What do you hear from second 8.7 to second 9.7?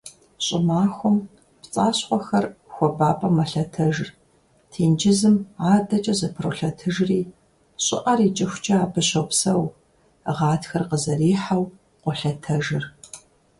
абы щопсэу,